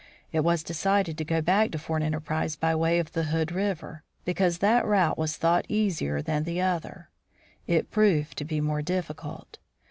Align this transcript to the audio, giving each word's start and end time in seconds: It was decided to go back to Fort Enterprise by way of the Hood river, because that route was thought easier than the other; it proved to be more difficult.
It 0.31 0.39
was 0.39 0.63
decided 0.63 1.15
to 1.19 1.23
go 1.23 1.43
back 1.43 1.69
to 1.69 1.77
Fort 1.77 2.01
Enterprise 2.01 2.55
by 2.55 2.73
way 2.73 2.97
of 2.97 3.11
the 3.11 3.25
Hood 3.25 3.51
river, 3.51 4.01
because 4.25 4.57
that 4.57 4.83
route 4.83 5.15
was 5.15 5.37
thought 5.37 5.67
easier 5.69 6.23
than 6.23 6.43
the 6.43 6.59
other; 6.59 7.11
it 7.67 7.91
proved 7.91 8.35
to 8.39 8.43
be 8.43 8.61
more 8.61 8.81
difficult. 8.81 9.59